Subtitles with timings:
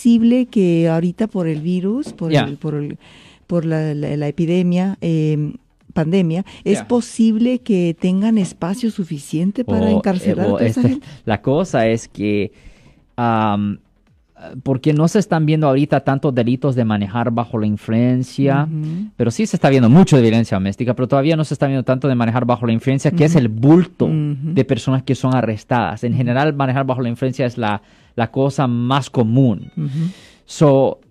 [0.00, 2.96] posible que ahorita por el virus, por, el, por, el,
[3.46, 5.52] por la, la, epidemia, eh,
[5.92, 11.86] pandemia, ¿es posible que tengan espacio suficiente para oh, encarcelar a esta este, La cosa
[11.86, 12.50] es que
[14.62, 18.68] porque no se están viendo ahorita tantos delitos de manejar bajo la influencia,
[19.16, 21.84] pero sí se está viendo mucho de violencia doméstica, pero todavía no se está viendo
[21.84, 26.04] tanto de manejar bajo la influencia, que es el bulto de personas que son arrestadas.
[26.04, 27.82] En general, manejar bajo la influencia es la,
[28.16, 29.70] la cosa más común.
[30.44, 31.00] So,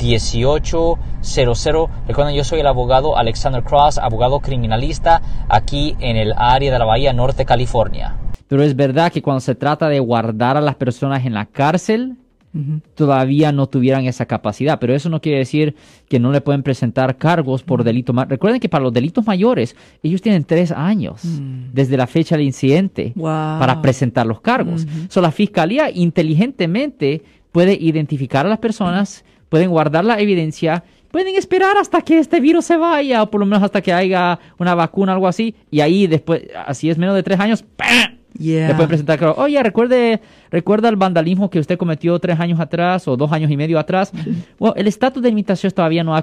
[0.00, 1.88] 1-800-530-1800.
[2.08, 6.84] Recuerden, yo soy el abogado Alexander Cross, abogado criminalista aquí en el área de la
[6.84, 8.16] Bahía Norte, California.
[8.48, 12.16] Pero es verdad que cuando se trata de guardar a las personas en la cárcel,
[12.94, 14.78] todavía no tuvieran esa capacidad.
[14.80, 15.76] Pero eso no quiere decir
[16.08, 18.30] que no le pueden presentar cargos por delitos mayores.
[18.30, 21.22] Recuerden que para los delitos mayores, ellos tienen tres años
[21.72, 24.86] desde la fecha del incidente para presentar los cargos.
[25.14, 32.00] la fiscalía inteligentemente puede identificar a las personas, pueden guardar la evidencia pueden esperar hasta
[32.02, 35.28] que este virus se vaya o por lo menos hasta que haya una vacuna algo
[35.28, 38.19] así y ahí después, así es menos de tres años, ¡pam!
[38.38, 43.16] Le pueden presentar, oye, recuerde, recuerda el vandalismo que usted cometió tres años atrás o
[43.16, 44.12] dos años y medio atrás.
[44.58, 46.22] Bueno, el estatus de imitación todavía no ha,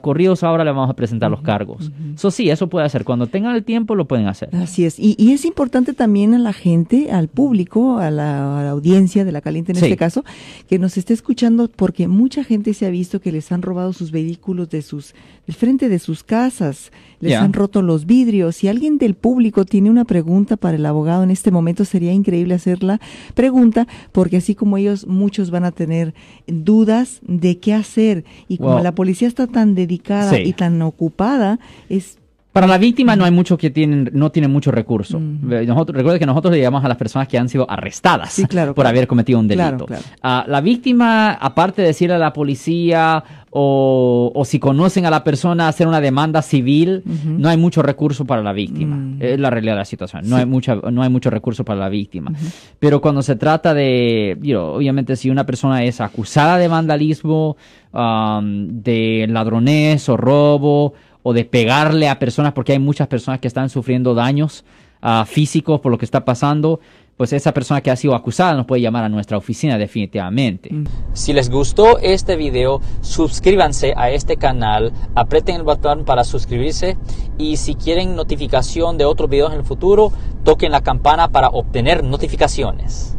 [0.00, 1.90] corrido, ahora le vamos a presentar los cargos.
[2.14, 3.04] Eso sí, eso puede hacer.
[3.04, 4.48] Cuando tengan el tiempo, lo pueden hacer.
[4.56, 4.98] Así es.
[4.98, 9.72] Y, es importante también a la gente, al público, a la, audiencia de la caliente
[9.72, 10.24] en este caso,
[10.68, 14.10] que nos esté escuchando, porque mucha gente se ha visto que les han robado sus
[14.10, 15.14] vehículos de sus,
[15.46, 18.56] del frente de sus casas, les han roto los vidrios.
[18.56, 22.54] Si alguien del público tiene una pregunta para el abogado en este momento, sería increíble
[22.54, 23.00] hacer la
[23.34, 26.14] pregunta, porque así como ellos, muchos van a tener
[26.46, 28.24] dudas de qué hacer.
[28.48, 32.18] Y como la policía está tan dedicada y tan ocupada, es
[32.54, 35.20] para la víctima no hay mucho que tienen, no tienen mucho recurso.
[35.42, 38.40] recuerda que nosotros le llamamos a las personas que han sido arrestadas
[38.76, 39.86] por haber cometido un delito.
[40.22, 45.66] Ah, la víctima, aparte de decirle a la policía o, si conocen a la persona
[45.66, 48.94] hacer una demanda civil, no hay mucho recurso para la víctima.
[48.94, 49.16] Mm.
[49.18, 50.22] Es la realidad de la situación.
[50.30, 52.32] No hay mucha, no hay mucho recurso para la víctima.
[52.78, 57.56] Pero cuando se trata de, obviamente si una persona es acusada de vandalismo,
[57.92, 60.94] um, de ladronés o robo
[61.24, 64.64] o de pegarle a personas, porque hay muchas personas que están sufriendo daños
[65.02, 66.80] uh, físicos por lo que está pasando,
[67.16, 70.72] pues esa persona que ha sido acusada nos puede llamar a nuestra oficina definitivamente.
[70.72, 70.84] Mm.
[71.14, 76.98] Si les gustó este video, suscríbanse a este canal, aprieten el botón para suscribirse
[77.38, 80.12] y si quieren notificación de otros videos en el futuro,
[80.44, 83.16] toquen la campana para obtener notificaciones.